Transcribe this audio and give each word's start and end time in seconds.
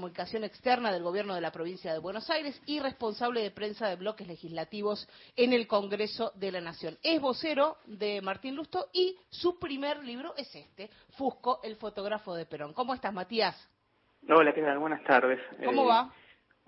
comunicación 0.00 0.44
externa 0.44 0.90
del 0.90 1.02
gobierno 1.02 1.34
de 1.34 1.42
la 1.42 1.52
provincia 1.52 1.92
de 1.92 1.98
Buenos 1.98 2.30
Aires 2.30 2.58
y 2.64 2.80
responsable 2.80 3.42
de 3.42 3.50
prensa 3.50 3.86
de 3.86 3.96
bloques 3.96 4.26
legislativos 4.26 5.06
en 5.36 5.52
el 5.52 5.66
Congreso 5.66 6.32
de 6.36 6.50
la 6.50 6.62
Nación. 6.62 6.96
Es 7.02 7.20
vocero 7.20 7.76
de 7.84 8.22
Martín 8.22 8.56
Lusto 8.56 8.86
y 8.94 9.18
su 9.28 9.58
primer 9.58 10.02
libro 10.02 10.32
es 10.38 10.54
este, 10.54 10.88
Fusco, 11.18 11.60
el 11.62 11.76
fotógrafo 11.76 12.34
de 12.34 12.46
Perón. 12.46 12.72
¿Cómo 12.72 12.94
estás, 12.94 13.12
Matías? 13.12 13.54
Hola, 14.26 14.54
¿qué 14.54 14.62
tal? 14.62 14.78
Buenas 14.78 15.04
tardes. 15.04 15.38
¿Cómo 15.62 15.84
va? 15.84 16.10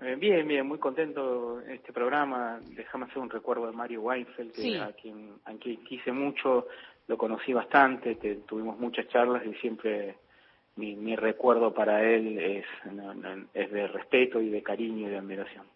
Eh, 0.03 0.15
bien, 0.17 0.47
bien, 0.47 0.67
muy 0.67 0.79
contento 0.79 1.63
este 1.63 1.91
programa. 1.91 2.61
Déjame 2.63 3.07
hacer 3.07 3.17
un 3.17 3.31
recuerdo 3.31 3.65
de 3.65 3.73
Mario 3.73 4.03
Weinfeld, 4.03 4.53
que 4.53 4.79
a, 4.79 4.93
quien, 4.93 5.41
a 5.47 5.55
quien 5.55 5.83
quise 5.85 6.13
mucho, 6.13 6.67
lo 7.07 7.17
conocí 7.17 7.55
bastante, 7.55 8.15
tuvimos 8.47 8.79
muchas 8.79 9.09
charlas 9.09 9.43
y 9.47 9.55
siempre 9.55 10.17
mi, 10.77 10.95
mi 10.95 11.17
recuerdo 11.17 11.73
para 11.75 12.03
él 12.03 12.39
es, 12.39 12.65
es 13.55 13.71
de 13.71 13.87
respeto 13.89 14.41
y 14.41 14.49
de 14.49 14.63
cariño 14.63 15.09
y 15.09 15.11
de 15.11 15.19
admiración. 15.19 15.67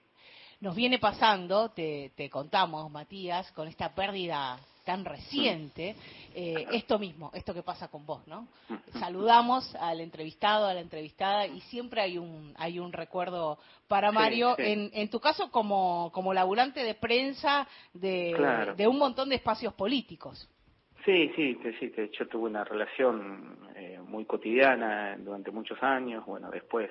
Nos 0.61 0.75
viene 0.75 0.99
pasando, 0.99 1.71
te, 1.71 2.13
te 2.17 2.31
contamos, 2.31 2.91
Matías, 2.91 3.53
con 3.53 3.69
esta 3.69 3.95
pérdida 3.95 4.59
tan 4.87 5.05
reciente, 5.05 5.97
eh, 6.33 6.65
esto 6.73 6.99
mismo, 6.99 7.31
esto 7.35 7.53
que 7.53 7.63
pasa 7.63 7.89
con 7.89 8.07
vos, 8.07 8.27
¿no? 8.29 8.47
Saludamos 9.01 9.75
al 9.75 10.01
entrevistado, 10.01 10.67
a 10.67 10.75
la 10.75 10.81
entrevistada 10.81 11.47
y 11.47 11.61
siempre 11.63 12.01
hay 12.01 12.17
un 12.19 12.55
hay 12.57 12.79
un 12.79 12.93
recuerdo 12.93 13.59
para 13.89 14.13
Mario, 14.13 14.55
En, 14.59 14.91
en 14.95 15.11
tu 15.11 15.19
caso 15.19 15.51
como, 15.51 16.11
como 16.15 16.33
laburante 16.33 16.85
de 16.85 16.95
prensa 16.95 17.67
de, 17.93 18.75
de 18.77 18.87
un 18.87 18.97
montón 18.97 19.29
de 19.29 19.35
espacios 19.35 19.75
políticos. 19.75 20.49
Sí, 21.07 21.31
sí, 21.37 21.57
sí, 21.79 21.93
yo 22.19 22.27
tuve 22.27 22.51
una 22.51 22.65
relación 22.65 23.57
eh, 23.77 24.01
muy 24.09 24.25
cotidiana 24.25 25.17
durante 25.17 25.53
muchos 25.53 25.81
años, 25.81 26.27
bueno, 26.27 26.51
después 26.51 26.91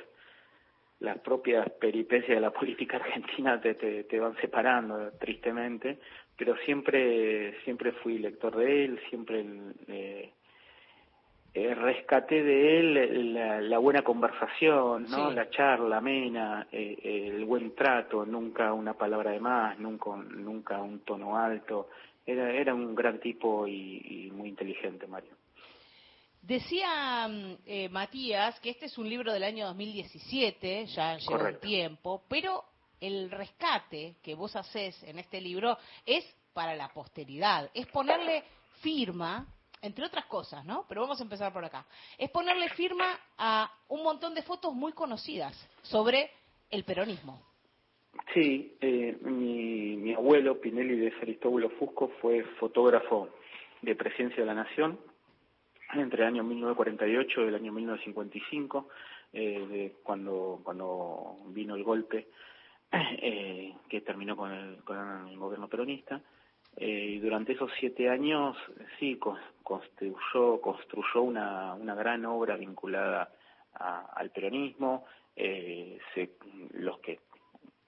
las 1.02 1.20
propias 1.20 1.70
peripecias 1.72 2.38
de 2.38 2.40
la 2.40 2.52
política 2.60 2.96
argentina 2.96 3.60
te, 3.60 3.74
te, 3.76 4.20
van 4.20 4.38
separando 4.38 5.12
tristemente, 5.20 6.00
pero 6.38 6.56
siempre 6.64 7.60
siempre 7.66 7.92
fui 7.92 8.18
lector 8.18 8.56
de 8.56 8.86
él, 8.86 9.02
siempre 9.10 9.46
eh, 9.90 10.32
eh, 11.54 11.76
rescaté 11.76 12.42
de 12.42 12.80
él 12.80 13.34
la, 13.70 13.78
buena 13.80 14.02
conversación, 14.02 15.08
no, 15.10 15.30
la 15.30 15.50
charla 15.50 15.98
amena, 15.98 16.68
el 16.72 17.44
buen 17.44 17.76
trato, 17.76 18.26
nunca 18.26 18.72
una 18.72 18.94
palabra 18.94 19.32
de 19.32 19.42
más, 19.42 19.78
nunca 19.78 20.12
nunca 20.16 20.82
un 20.82 21.00
tono 21.00 21.38
alto 21.38 21.90
era, 22.26 22.52
era 22.52 22.74
un 22.74 22.96
gran 22.96 23.20
tipo 23.20 23.68
y, 23.68 24.32
muy 24.34 24.50
inteligente, 24.50 25.08
Mario. 25.08 25.32
Decía 26.42 27.28
mm, 27.28 27.58
eh, 27.66 27.90
Matías 27.90 28.60
que 28.60 28.72
este 28.72 28.86
es 28.86 28.98
un 28.98 29.10
libro 29.10 29.34
del 29.34 29.44
año 29.44 29.66
2017, 29.68 30.86
ya 30.88 31.18
lleva 31.18 31.50
un 31.50 31.60
tiempo, 31.60 32.24
pero 32.28 32.64
el 33.00 33.30
rescate 33.32 34.16
que 34.22 34.36
vos 34.36 34.56
haces 34.56 35.02
en 35.04 35.20
este 35.20 35.42
libro 35.42 35.78
es 36.06 36.26
para 36.54 36.76
la 36.76 36.90
posteridad, 36.90 37.70
es 37.74 37.88
ponerle 37.88 38.44
firma, 38.82 39.46
entre 39.82 40.06
otras 40.06 40.26
cosas, 40.26 40.64
¿no? 40.66 40.86
Pero 40.88 41.02
vamos 41.02 41.20
a 41.20 41.24
empezar 41.24 41.52
por 41.52 41.66
acá. 41.66 41.86
Es 42.18 42.30
ponerle 42.32 42.70
firma 42.70 43.20
a 43.38 43.72
un 43.90 44.04
montón 44.04 44.34
de 44.34 44.42
fotos 44.42 44.74
muy 44.74 44.94
conocidas 44.94 45.54
sobre 45.84 46.32
el 46.70 46.84
peronismo. 46.84 47.42
Sí, 48.34 48.76
eh, 48.82 49.18
mi, 49.22 49.98
mi, 49.98 50.14
abuelo 50.14 50.60
Pinelli 50.60 50.98
de 50.98 51.14
Aristóbulo 51.22 51.70
Fusco 51.72 52.12
fue 52.22 52.44
fotógrafo 52.60 53.30
de 53.82 53.96
Presencia 53.96 54.38
de 54.38 54.46
la 54.46 54.54
Nación 54.54 55.00
entre 55.94 56.24
el 56.24 56.28
año 56.28 56.44
1948 56.44 57.42
y 57.42 57.48
el 57.48 57.56
año 57.56 57.72
1955, 57.72 58.90
eh, 59.34 59.68
de 59.70 59.96
cuando, 60.04 60.60
cuando 60.64 61.38
vino 61.48 61.76
el 61.76 61.84
golpe 61.84 62.28
eh, 62.92 63.74
que 63.90 64.02
terminó 64.02 64.36
con 64.36 64.52
el, 64.52 64.84
con 64.84 65.28
el 65.30 65.38
gobierno 65.38 65.68
peronista. 65.68 66.22
Eh, 66.78 67.16
y 67.16 67.20
durante 67.20 67.54
esos 67.54 67.72
siete 67.80 68.10
años, 68.10 68.58
sí, 69.00 69.18
construyó, 69.64 70.60
construyó 70.62 71.22
una, 71.22 71.74
una 71.74 71.96
gran 71.96 72.26
obra 72.26 72.58
vinculada 72.58 73.32
al 73.74 74.30
peronismo. 74.32 75.06
Eh, 75.36 76.00
se, 76.14 76.32
los 76.74 77.00
que 77.00 77.20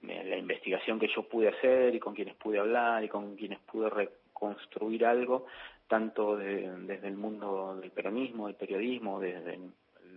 la 0.02 0.36
investigación 0.36 0.98
que 0.98 1.08
yo 1.08 1.22
pude 1.24 1.48
hacer 1.48 1.94
y 1.94 1.98
con 1.98 2.14
quienes 2.14 2.36
pude 2.36 2.58
hablar 2.58 3.02
y 3.04 3.08
con 3.08 3.36
quienes 3.36 3.58
pude 3.60 3.90
reconstruir 3.90 5.04
algo, 5.04 5.46
tanto 5.88 6.36
desde 6.36 7.08
el 7.08 7.16
mundo 7.16 7.76
del 7.80 7.90
peronismo, 7.90 8.46
del 8.46 8.56
periodismo, 8.56 9.20
desde 9.20 9.58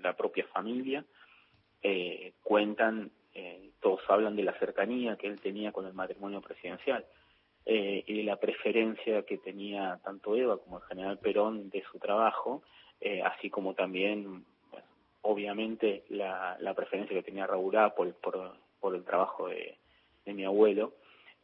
la 0.02 0.16
propia 0.16 0.46
familia, 0.48 1.04
eh, 1.82 2.34
cuentan, 2.44 3.12
eh, 3.34 3.72
todos 3.80 4.02
hablan 4.10 4.36
de 4.36 4.44
la 4.44 4.54
cercanía 4.60 5.16
que 5.16 5.28
él 5.28 5.40
tenía 5.40 5.72
con 5.72 5.86
el 5.88 5.94
matrimonio 5.94 6.42
presidencial 6.42 7.06
eh, 7.66 8.04
y 8.06 8.18
de 8.18 8.24
la 8.24 8.38
preferencia 8.38 9.24
que 9.24 9.38
tenía 9.38 10.00
tanto 10.04 10.36
Eva 10.36 10.58
como 10.58 10.78
el 10.78 10.84
general 10.84 11.20
Perón 11.20 11.70
de 11.70 11.84
su 11.92 12.00
trabajo, 12.00 12.64
eh, 13.00 13.22
así 13.22 13.50
como 13.50 13.74
también, 13.74 14.46
obviamente, 15.22 16.04
la, 16.10 16.58
preferencia 16.76 17.16
que 17.16 17.24
tenía 17.24 17.48
Raúl 17.48 17.76
por, 17.96 18.14
por 18.16 18.56
por 18.82 18.96
el 18.96 19.06
trabajo 19.06 19.48
de, 19.48 19.78
mi 20.26 20.44
abuelo. 20.44 20.94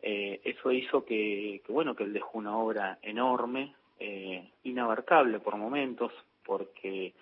Eh, 0.01 0.41
eso 0.43 0.71
hizo 0.71 1.05
que, 1.05 1.61
bueno, 1.69 1.95
que 1.95 2.03
él 2.03 2.13
dejó 2.13 2.37
una 2.37 2.57
obra 2.57 2.99
enorme, 3.01 3.73
eh, 3.99 4.49
inabarcable 4.63 5.39
por 5.39 5.55
momentos, 5.57 6.11
porque 6.43 7.13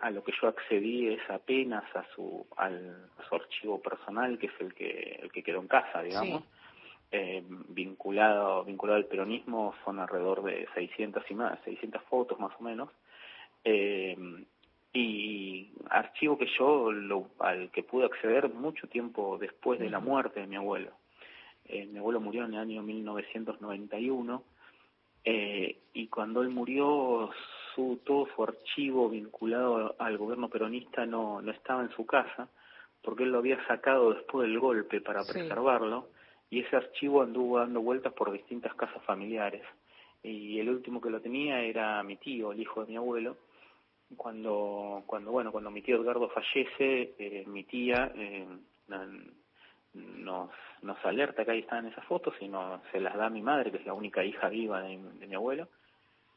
a 0.00 0.10
lo 0.10 0.24
que 0.24 0.32
yo 0.40 0.48
accedí 0.48 1.08
es 1.08 1.20
apenas 1.28 1.84
a 1.94 2.04
su, 2.14 2.46
al, 2.56 3.10
su 3.28 3.34
archivo 3.34 3.80
personal, 3.80 4.38
que 4.38 4.46
es 4.46 4.60
el 4.60 4.74
que, 4.74 5.20
el 5.22 5.30
que 5.30 5.42
quedó 5.42 5.60
en 5.60 5.68
casa, 5.68 6.02
digamos. 6.02 6.44
Eh, 7.10 7.42
vinculado, 7.68 8.64
vinculado 8.64 8.98
al 8.98 9.06
peronismo 9.06 9.74
son 9.82 9.98
alrededor 9.98 10.42
de 10.42 10.68
600 10.74 11.24
y 11.30 11.34
más, 11.34 11.58
600 11.64 12.02
fotos 12.02 12.38
más 12.38 12.52
o 12.58 12.62
menos. 12.62 12.90
Eh, 13.64 14.16
y 14.92 15.70
archivo 15.90 16.38
que 16.38 16.48
yo 16.58 16.90
lo, 16.92 17.28
al 17.38 17.70
que 17.70 17.82
pude 17.82 18.06
acceder 18.06 18.52
mucho 18.52 18.86
tiempo 18.88 19.38
después 19.38 19.78
de 19.78 19.90
la 19.90 20.00
muerte 20.00 20.40
de 20.40 20.46
mi 20.46 20.56
abuelo. 20.56 20.92
Eh, 21.66 21.86
mi 21.86 21.98
abuelo 21.98 22.20
murió 22.20 22.44
en 22.44 22.54
el 22.54 22.60
año 22.60 22.82
1991 22.82 24.42
eh, 25.24 25.78
y 25.92 26.06
cuando 26.08 26.40
él 26.42 26.48
murió 26.48 27.30
su, 27.74 28.00
todo 28.04 28.26
su 28.34 28.42
archivo 28.42 29.10
vinculado 29.10 29.94
al 29.98 30.16
gobierno 30.16 30.48
peronista 30.48 31.04
no, 31.04 31.42
no 31.42 31.52
estaba 31.52 31.82
en 31.82 31.90
su 31.90 32.06
casa 32.06 32.48
porque 33.02 33.24
él 33.24 33.30
lo 33.30 33.38
había 33.38 33.64
sacado 33.66 34.14
después 34.14 34.48
del 34.48 34.58
golpe 34.58 35.00
para 35.00 35.24
preservarlo 35.24 36.08
y 36.50 36.60
ese 36.60 36.76
archivo 36.76 37.22
anduvo 37.22 37.58
dando 37.58 37.80
vueltas 37.80 38.12
por 38.14 38.32
distintas 38.32 38.74
casas 38.74 39.02
familiares. 39.04 39.62
Y 40.22 40.58
el 40.58 40.68
último 40.70 41.00
que 41.00 41.10
lo 41.10 41.20
tenía 41.20 41.60
era 41.60 42.02
mi 42.02 42.16
tío, 42.16 42.52
el 42.52 42.60
hijo 42.60 42.82
de 42.82 42.88
mi 42.88 42.96
abuelo, 42.96 43.36
cuando, 44.16 45.02
cuando 45.06 45.30
bueno, 45.30 45.52
cuando 45.52 45.70
mi 45.70 45.82
tío 45.82 46.00
Edgardo 46.00 46.28
fallece, 46.30 47.14
eh, 47.18 47.44
mi 47.46 47.64
tía 47.64 48.10
eh, 48.14 48.46
nos, 49.94 50.50
nos 50.82 51.04
alerta 51.04 51.44
que 51.44 51.50
ahí 51.50 51.60
están 51.60 51.86
esas 51.86 52.04
fotos 52.04 52.34
y 52.40 52.48
no, 52.48 52.80
se 52.92 53.00
las 53.00 53.16
da 53.16 53.26
a 53.26 53.30
mi 53.30 53.42
madre, 53.42 53.70
que 53.70 53.78
es 53.78 53.86
la 53.86 53.94
única 53.94 54.24
hija 54.24 54.48
viva 54.48 54.82
de, 54.82 54.96
mi 54.96 55.34
abuelo, 55.34 55.68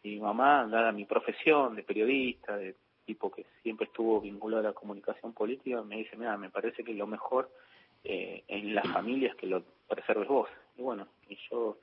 y 0.04 0.10
mi 0.10 0.20
mamá, 0.20 0.68
dada 0.68 0.92
mi 0.92 1.06
profesión 1.06 1.76
de 1.76 1.84
periodista, 1.84 2.58
de 2.58 2.76
tipo 3.06 3.32
que 3.32 3.46
siempre 3.62 3.86
estuvo 3.86 4.22
vinculado 4.22 4.62
a 4.62 4.72
la 4.72 4.74
comunicación 4.74 5.34
política, 5.34 5.82
me 5.82 5.98
dice, 5.98 6.18
mira, 6.18 6.38
me 6.38 6.50
parece 6.50 6.84
que 6.84 6.94
lo 6.94 7.08
mejor 7.08 7.50
eh, 8.04 8.44
en 8.48 8.76
las 8.76 8.88
familias 8.92 9.36
que 9.36 9.48
lo 9.48 9.64
preserves 9.88 10.28
vos. 10.28 10.50
Y 10.78 10.82
bueno, 10.82 11.08
y 11.28 11.38
yo 11.50 11.78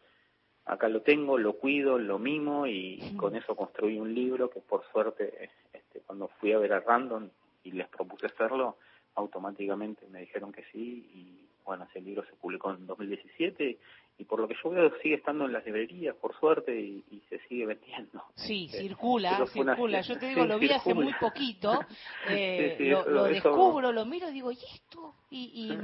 acá 0.65 0.88
lo 0.88 1.03
tengo, 1.03 1.38
lo 1.38 1.54
cuido, 1.54 1.98
lo 1.98 2.19
mimo 2.19 2.66
y 2.66 3.15
con 3.16 3.34
eso 3.34 3.56
construí 3.56 3.98
un 3.98 4.15
libro 4.15 4.50
que 4.50 4.60
por 4.60 4.84
suerte 4.93 5.50
este, 5.88 6.00
cuando 6.00 6.28
fui 6.28 6.53
a 6.53 6.59
ver 6.59 6.72
a 6.72 6.81
Random 6.81 7.28
y 7.65 7.72
les 7.72 7.88
propuse 7.88 8.26
hacerlo, 8.26 8.76
automáticamente 9.15 10.06
me 10.09 10.21
dijeron 10.21 10.53
que 10.53 10.65
sí 10.71 11.09
y 11.12 11.47
bueno, 11.68 11.84
ese 11.84 12.00
libro 12.00 12.24
se 12.24 12.34
publicó 12.36 12.70
en 12.72 12.86
2017 12.86 13.78
y 14.16 14.24
por 14.24 14.41
lo 14.41 14.48
que 14.48 14.56
yo 14.65 14.70
veo 14.70 14.91
sigue 15.03 15.16
estando 15.16 15.44
en 15.44 15.53
las 15.53 15.65
librerías, 15.66 16.16
por 16.16 16.34
suerte, 16.41 16.74
y, 16.74 17.22
se 17.28 17.38
sigue 17.47 17.66
vendiendo. 17.66 18.24
Sí, 18.36 18.68
circula, 18.72 19.47
circula. 19.47 20.00
Yo 20.00 20.18
te 20.18 20.28
digo, 20.30 20.47
lo 20.47 20.59
vi 20.59 20.70
hace 20.70 20.94
muy 20.94 21.12
poquito, 21.20 21.78
eh, 22.30 22.78
lo, 23.06 23.24
descubro, 23.24 23.92
lo 23.92 24.06
miro 24.06 24.30
y 24.30 24.32
digo, 24.32 24.50
¿y 24.50 24.59
esto? 24.74 25.15
Y, 25.30 25.76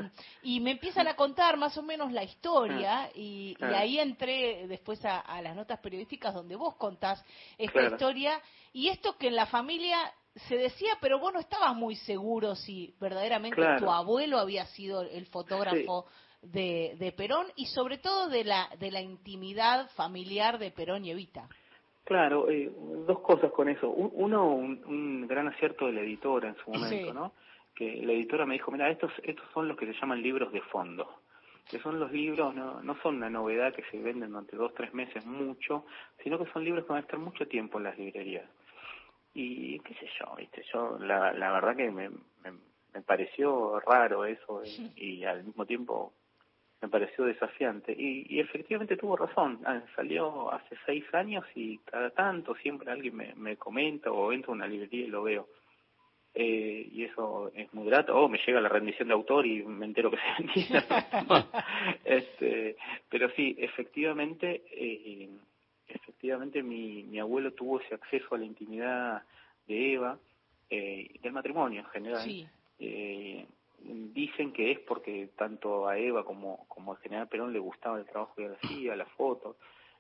y, 0.43 0.61
me 0.61 0.71
empiezan 0.71 1.07
a 1.07 1.17
contar 1.17 1.59
más 1.59 1.77
o 1.77 1.83
menos 1.83 2.11
la 2.13 2.25
historia 2.25 3.11
y, 3.15 3.55
ahí 3.61 3.99
entré 3.99 4.67
después 4.69 5.05
a, 5.05 5.43
las 5.43 5.55
notas 5.55 5.81
periodísticas 5.81 6.33
donde 6.33 6.57
vos 6.57 6.77
contás 6.77 7.23
esta 7.59 7.83
historia 7.83 8.41
y 8.73 8.89
esto 8.89 9.19
que 9.19 9.29
en 9.29 9.37
la 9.37 9.45
familia 9.45 9.99
se 10.35 10.57
decía, 10.57 10.93
pero 11.01 11.19
vos 11.19 11.33
no 11.33 11.41
estabas 11.41 11.75
muy 11.77 11.95
seguro 11.97 12.55
si 12.55 12.95
verdaderamente 13.01 13.63
tu 13.79 13.91
abuelo 13.91 14.39
había 14.39 14.65
sido 14.67 15.03
el 15.03 15.27
fotógrafo 15.27 16.07
de, 16.43 16.97
de, 16.99 17.13
Perón 17.13 17.47
y 17.57 17.67
sobre 17.67 17.99
todo 17.99 18.29
de 18.29 18.45
la, 18.45 18.69
de 18.79 18.91
la 18.91 19.01
intimidad 19.01 19.89
familiar 19.91 20.59
de 20.59 20.71
Perón 20.71 21.05
y 21.05 21.13
Evita. 21.13 21.49
Claro, 22.05 22.51
eh, 22.51 22.71
dos 23.07 23.21
cosas 23.21 23.51
con 23.53 23.69
eso. 23.69 23.89
Uno, 23.89 24.49
un, 24.55 25.27
gran 25.27 25.49
acierto 25.49 25.87
de 25.87 25.93
la 25.93 26.01
editora 26.03 26.49
en 26.49 26.57
su 26.57 26.71
momento, 26.71 27.15
¿no? 27.15 27.33
que 27.75 27.97
la 28.03 28.13
editora 28.13 28.47
me 28.47 28.55
dijo, 28.55 28.71
mira, 28.71 28.91
estos, 28.91 29.13
estos 29.23 29.45
son 29.53 29.69
los 29.69 29.77
que 29.77 29.87
se 29.87 29.95
llaman 29.95 30.23
libros 30.23 30.53
de 30.53 30.61
fondo, 30.63 31.09
que 31.69 31.79
son 31.81 31.99
los 31.99 32.13
libros, 32.13 32.55
no, 32.55 32.83
no 32.83 32.97
son 33.03 33.17
una 33.17 33.29
novedad 33.29 33.75
que 33.75 33.83
se 33.91 33.99
venden 33.99 34.31
durante 34.31 34.57
dos, 34.57 34.73
tres 34.75 34.95
meses 34.95 35.27
mucho, 35.27 35.85
sino 36.23 36.39
que 36.39 36.51
son 36.53 36.65
libros 36.65 36.85
que 36.85 36.93
van 36.93 36.99
a 36.99 37.05
estar 37.05 37.19
mucho 37.19 37.47
tiempo 37.49 37.79
en 37.79 37.85
las 37.85 37.99
librerías. 37.99 38.49
Y 39.35 39.81
qué 39.81 39.95
sé 39.95 40.09
yo, 40.19 40.35
viste, 40.37 40.65
yo 40.73 40.97
la, 41.01 41.33
la 41.33 41.53
verdad 41.53 41.77
que 41.77 41.91
me, 41.91 42.09
me, 42.09 43.03
pareció 43.05 43.81
raro 43.81 44.25
eso 44.25 44.63
y, 44.95 45.25
al 45.25 45.43
mismo 45.43 45.67
tiempo 45.67 46.13
me 46.81 46.89
pareció 46.89 47.25
desafiante. 47.25 47.93
Y, 47.93 48.27
y, 48.29 48.41
efectivamente 48.41 48.97
tuvo 48.97 49.17
razón. 49.17 49.61
Ah, 49.67 49.83
salió 49.97 50.53
hace 50.53 50.77
seis 50.87 51.05
años 51.13 51.45
y 51.57 51.79
cada 51.79 52.11
tanto 52.11 52.55
siempre 52.57 52.93
alguien 52.93 53.17
me, 53.17 53.35
me 53.35 53.57
comenta 53.57 54.13
o 54.13 54.33
entro 54.33 54.53
a 54.53 54.57
una 54.57 54.69
librería 54.69 55.07
y 55.07 55.11
lo 55.11 55.25
veo. 55.25 55.49
Eh, 56.37 56.89
y 56.91 57.05
eso 57.05 57.53
es 57.55 57.73
muy 57.73 57.87
grato. 57.87 58.17
O 58.17 58.29
me 58.29 58.39
llega 58.45 58.61
la 58.61 58.69
rendición 58.69 59.09
de 59.09 59.15
autor 59.15 59.47
y 59.47 59.63
me 59.63 59.87
entero 59.87 60.11
que 60.11 60.17
se 60.17 60.43
vendía. 60.43 60.85
este, 62.05 62.77
pero 63.09 63.31
sí, 63.31 63.55
efectivamente, 63.59 64.63
eh, 64.73 65.29
efectivamente 66.25 66.63
mi, 66.63 67.03
mi 67.03 67.21
abuelo 67.21 67.53
tuvo 67.53 67.81
ese 67.81 67.95
acceso 67.95 68.35
a 68.35 68.39
la 68.39 68.47
intimidad 68.47 69.23
de 69.67 69.93
Eva, 69.93 70.19
eh, 70.71 71.21
del 71.23 71.33
matrimonio 71.33 71.81
en 71.81 71.87
general. 71.87 72.49
Eh, 72.79 73.47
dicen 73.79 74.51
que 74.55 74.73
es 74.73 74.79
porque 74.81 75.29
tanto 75.37 75.87
a 75.87 75.99
Eva 75.99 76.25
como, 76.25 76.65
como 76.67 76.93
al 76.93 76.99
general 76.99 77.29
Perón 77.29 77.53
le 77.53 77.59
gustaba 77.59 77.99
el 77.99 78.07
trabajo 78.07 78.35
que 78.37 78.47
hacía, 78.47 78.97
la 78.97 79.05
foto. 79.05 79.57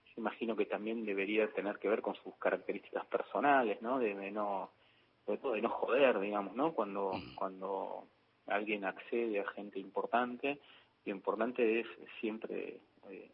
Yo 0.06 0.14
imagino 0.16 0.56
que 0.56 0.64
también 0.64 1.04
debería 1.04 1.46
tener 1.52 1.78
que 1.78 1.88
ver 1.88 2.00
con 2.00 2.14
sus 2.14 2.34
características 2.36 3.04
personales, 3.04 3.82
¿no? 3.82 3.98
De, 3.98 4.14
no 4.30 4.70
sobre 5.26 5.38
todo 5.38 5.52
de 5.52 5.60
no 5.60 5.68
joder, 5.68 6.20
digamos, 6.20 6.56
¿no? 6.56 6.72
Cuando, 6.72 7.12
mm. 7.12 7.34
cuando 7.34 8.06
alguien 8.46 8.86
accede 8.86 9.40
a 9.40 9.50
gente 9.50 9.78
importante, 9.78 10.58
lo 11.04 11.12
importante 11.12 11.80
es 11.80 11.86
siempre 12.18 12.78
eh, 13.10 13.30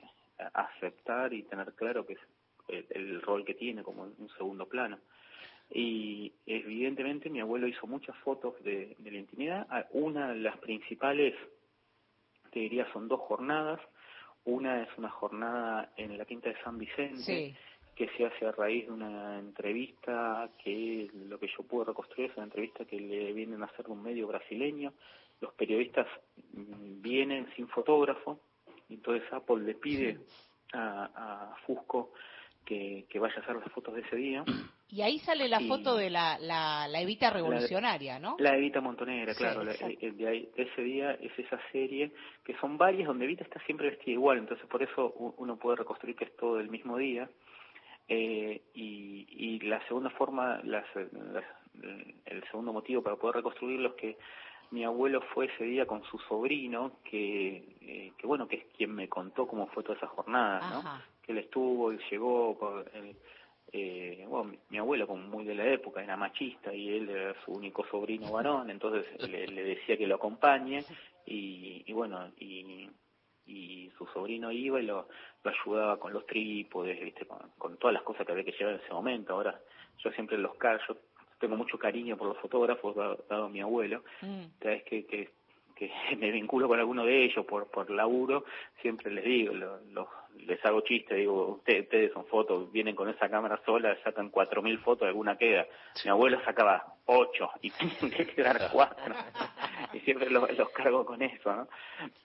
aceptar 0.55 1.33
y 1.33 1.45
tener 1.45 1.73
claro 1.75 2.05
que 2.05 2.17
el, 2.71 3.21
rol 3.23 3.45
que 3.45 3.55
tiene 3.55 3.83
como 3.83 4.03
un 4.03 4.29
segundo 4.37 4.67
plano. 4.67 4.99
Y 5.73 6.33
evidentemente 6.47 7.31
mi 7.31 7.41
abuelo 7.41 7.69
hizo 7.69 7.87
muchas 7.87 8.17
fotos 8.19 8.55
de, 8.65 8.97
de 8.99 9.11
la 9.11 9.19
intimidad. 9.19 9.67
Ah, 9.71 9.87
una 9.93 10.33
de 10.33 10.41
las 10.41 10.59
principales, 10.59 11.35
te 12.51 12.61
diría, 12.61 12.91
son 12.93 13.07
dos 13.07 13.21
jornadas. 13.21 13.81
Una 14.45 14.83
es 14.83 14.89
una 14.97 15.11
jornada 15.11 15.93
en 15.97 16.19
la 16.19 16.25
Quinta 16.25 16.49
de 16.49 16.61
San 16.65 16.79
Vicente, 16.79 17.55
que 17.95 18.09
se 18.17 18.25
hace 18.25 18.47
a 18.47 18.53
raíz 18.53 18.87
de 18.87 18.93
una 18.93 19.39
entrevista 19.39 20.51
que 20.65 21.09
lo 21.29 21.39
que 21.39 21.49
yo 21.49 21.63
puedo 21.63 21.85
reconstruir 21.85 22.31
es 22.31 22.37
una 22.37 22.47
entrevista 22.47 22.85
que 22.87 22.99
le 22.99 23.33
vienen 23.33 23.63
a 23.63 23.67
hacer 23.67 23.87
de 23.87 23.93
un 23.93 24.03
medio 24.03 24.27
brasileño. 24.27 24.93
Los 25.41 25.53
periodistas 25.55 26.07
mm, 26.55 27.03
vienen 27.03 27.47
sin 27.55 27.69
fotógrafo, 27.69 28.41
entonces 28.89 29.31
Apple 29.31 29.63
le 29.63 29.75
pide 29.75 30.19
a, 30.73 31.53
a 31.53 31.57
Fusco 31.67 32.13
que, 32.65 33.07
que, 33.09 33.19
vaya 33.19 33.35
a 33.37 33.41
hacer 33.41 33.57
las 33.57 33.71
fotos 33.73 33.95
de 33.95 34.03
ese 34.03 34.17
día. 34.17 34.45
Y 34.89 35.03
ahí 35.03 35.19
sale 35.21 35.49
la 35.49 35.61
foto 35.61 35.97
de 35.97 36.11
la, 36.11 36.39
la, 36.39 36.89
la, 36.89 37.01
Evita 37.01 37.31
revolucionaria, 37.31 38.19
¿no? 38.19 38.37
La 38.39 38.57
Evita 38.57 38.81
Montonera, 38.81 39.35
claro. 39.35 39.63
Eh, 39.63 40.13
de, 40.13 40.29
ahí, 40.29 40.49
ese 40.57 40.83
día 40.83 41.13
es 41.13 41.37
esa 41.39 41.61
serie, 41.71 42.13
que 42.45 42.57
son 42.59 42.77
varias 42.77 43.07
donde 43.07 43.25
Evita 43.25 43.45
está 43.45 43.61
siempre 43.67 43.91
vestida 43.91 44.13
igual, 44.13 44.39
entonces 44.39 44.67
por 44.67 44.83
eso 44.83 45.13
uno 45.39 45.57
puede 45.57 45.77
reconstruir 45.77 46.17
que 46.17 46.25
es 46.25 46.37
todo 46.37 46.59
el 46.59 46.69
mismo 46.69 46.97
día. 46.97 47.29
Eh, 48.09 48.63
y, 48.75 49.27
y, 49.31 49.61
la 49.61 49.87
segunda 49.87 50.11
forma, 50.11 50.61
las, 50.65 50.85
el 50.97 52.45
segundo 52.51 52.73
motivo 52.73 53.03
para 53.03 53.15
poder 53.15 53.37
reconstruirlo 53.37 53.91
es 53.91 53.95
que 53.95 54.17
mi 54.71 54.85
abuelo 54.85 55.21
fue 55.35 55.47
ese 55.47 55.65
día 55.65 55.87
con 55.87 56.03
su 56.05 56.19
sobrino, 56.19 56.93
que, 57.05 57.77
eh, 57.81 58.13
que 58.17 58.27
bueno, 58.27 58.47
que 58.47 58.57
es 58.57 58.65
quien 58.77 58.95
me 58.95 59.09
contó 59.09 59.47
cómo 59.47 59.67
fue 59.69 59.83
toda 59.83 59.97
esa 59.97 60.07
jornada, 60.07 60.71
¿no? 60.71 60.83
Él 61.31 61.39
estuvo, 61.39 61.91
él 61.91 62.01
llegó, 62.11 62.85
eh, 63.73 64.25
bueno, 64.29 64.53
mi, 64.69 64.79
abuelo 64.79 65.07
como 65.07 65.23
muy 65.27 65.45
de 65.45 65.55
la 65.55 65.67
época 65.67 66.03
era 66.03 66.17
machista 66.17 66.75
y 66.75 66.97
él 66.97 67.09
era 67.09 67.35
su 67.45 67.53
único 67.53 67.85
sobrino 67.87 68.33
varón, 68.33 68.71
entonces 68.71 69.07
le, 69.29 69.47
decía 69.63 69.97
que 69.97 70.07
lo 70.07 70.17
acompañe 70.17 70.85
y, 71.27 71.85
y 71.87 71.93
bueno, 71.93 72.31
y 72.39 72.89
y 73.51 73.91
su 73.99 74.07
sobrino 74.07 74.51
iba 74.53 74.81
y 74.81 74.87
lo, 74.87 75.09
ayudaba 75.45 75.99
con 75.99 76.13
los 76.13 76.27
trípodes, 76.27 77.01
¿viste? 77.01 77.27
Con, 77.59 77.77
todas 77.77 77.95
las 77.95 78.03
cosas 78.03 78.25
que 78.25 78.33
había 78.33 78.45
que 78.45 78.53
llevar 78.53 78.75
en 78.75 78.81
ese 78.81 78.93
momento. 78.93 79.35
Ahora, 79.35 79.61
yo 79.99 80.11
siempre 80.13 80.39
los 80.39 80.53
yo 80.59 80.97
tengo 81.39 81.57
mucho 81.57 81.79
cariño 81.79 82.17
por 82.17 82.29
los 82.29 82.39
fotógrafos, 82.39 82.95
dado, 83.29 83.49
mi 83.49 83.61
abuelo. 83.61 84.05
Mm. 84.21 84.45
Cada 84.59 84.75
vez 84.75 84.85
que, 84.85 85.07
que, 85.07 85.31
que, 85.75 85.91
me 86.19 86.31
vinculo 86.31 86.69
con 86.69 86.79
alguno 86.79 87.05
de 87.05 87.25
ellos 87.25 87.45
por, 87.47 87.67
por 87.69 87.91
laburo, 87.91 88.45
siempre 88.81 89.11
les 89.11 89.25
digo, 89.25 89.55
lo, 89.55 90.09
les 90.47 90.65
hago 90.65 90.81
chiste, 90.83 91.15
digo, 91.15 91.57
ustedes, 91.57 91.85
ustedes 91.85 92.13
son 92.13 92.27
fotos, 92.27 92.71
vienen 92.73 92.95
con 92.95 93.09
esa 93.09 93.29
cámara 93.29 93.61
sola, 93.65 93.97
sacan 94.05 94.31
cuatro 94.31 94.63
mil 94.63 94.79
fotos, 94.79 95.07
alguna 95.07 95.37
queda. 95.37 95.67
Mi 96.05 96.11
abuelo 96.11 96.41
sacaba 96.45 96.95
ocho 97.07 97.51
y 97.63 97.71
tienen 97.71 98.11
que 98.11 98.27
quedar 98.27 98.59
cuatro. 98.73 99.15
y 99.93 100.01
siempre 100.01 100.31
los, 100.31 100.57
los 100.57 100.71
cargo 100.71 101.05
con 101.05 101.23
eso, 101.23 101.55
¿no? 101.55 101.69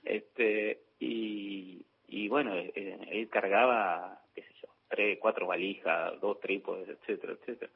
Este, 0.04 0.82
y, 1.00 1.86
y 2.08 2.28
bueno, 2.28 2.54
eh, 2.56 2.72
eh, 2.76 3.00
él 3.12 3.30
cargaba, 3.30 4.22
qué 4.34 4.42
sé 4.42 4.54
yo, 4.62 4.70
tres, 4.88 5.18
cuatro 5.20 5.48
valijas, 5.48 6.20
dos 6.22 6.40
trípodes, 6.40 6.90
etcétera, 6.90 7.34
etcétera. 7.34 7.72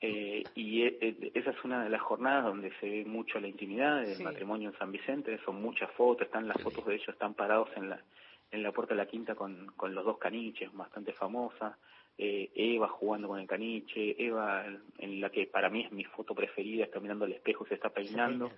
Eh, 0.00 0.44
y 0.54 0.84
esa 0.84 1.50
es 1.50 1.64
una 1.64 1.82
de 1.82 1.90
las 1.90 2.00
jornadas 2.00 2.44
donde 2.44 2.72
se 2.78 2.88
ve 2.88 3.04
mucho 3.04 3.40
la 3.40 3.48
intimidad 3.48 4.02
del 4.02 4.22
matrimonio 4.22 4.70
en 4.70 4.78
San 4.78 4.92
Vicente, 4.92 5.40
son 5.44 5.60
muchas 5.60 5.90
fotos, 5.92 6.26
están 6.26 6.46
las 6.46 6.62
fotos 6.62 6.86
de 6.86 6.94
ellos, 6.94 7.08
están 7.08 7.34
parados 7.34 7.68
en 7.74 7.90
la, 7.90 8.00
en 8.50 8.62
la 8.62 8.72
puerta 8.72 8.94
de 8.94 8.98
la 8.98 9.06
quinta 9.06 9.34
con, 9.34 9.72
con 9.76 9.94
los 9.94 10.04
dos 10.04 10.18
caniches, 10.18 10.72
bastante 10.72 11.12
famosa, 11.12 11.76
eh, 12.20 12.50
Eva 12.56 12.88
jugando 12.88 13.28
con 13.28 13.38
el 13.38 13.46
caniche, 13.46 14.16
Eva 14.18 14.66
en 14.98 15.20
la 15.20 15.30
que 15.30 15.46
para 15.46 15.70
mí 15.70 15.84
es 15.84 15.92
mi 15.92 16.02
foto 16.04 16.34
preferida, 16.34 16.84
está 16.84 16.98
mirando 16.98 17.26
al 17.26 17.32
espejo, 17.32 17.64
se 17.66 17.74
está 17.74 17.90
peinando, 17.90 18.50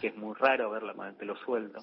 que 0.00 0.06
es 0.06 0.16
muy 0.16 0.34
raro 0.34 0.70
verla 0.70 0.94
con 0.94 1.06
el 1.06 1.14
pelo 1.14 1.36
suelto. 1.36 1.80